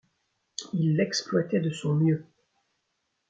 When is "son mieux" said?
1.69-2.25